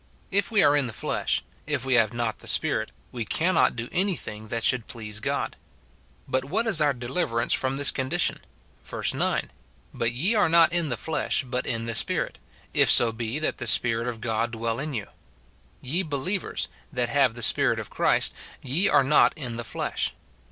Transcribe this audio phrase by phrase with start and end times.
[0.31, 3.87] If we are in the flesh, if we have riot the Spirit, we cannot do
[3.91, 5.55] any thing that should please God.
[6.27, 8.39] But what is our deliverance from this condition?
[8.83, 9.51] Verse 9,"
[9.93, 12.39] But ye are not in the flesh, but in the Spirit,
[12.73, 15.05] if so be that the Spirit of God dwell in you;"—
[15.81, 18.33] "Ye believers, that have the Spirit of Christ,
[18.63, 20.15] ye are not in the flesh."